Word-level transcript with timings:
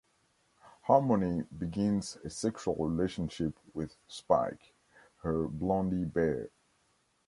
Harmony 0.81 1.43
begins 1.55 2.17
a 2.23 2.29
sexual 2.31 2.75
relationship 2.77 3.59
with 3.75 3.97
Spike, 4.07 4.73
her 5.17 5.47
blondie 5.47 6.05
bear. 6.05 6.49